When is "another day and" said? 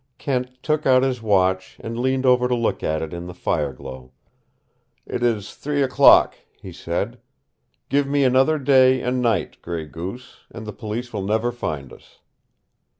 8.23-9.21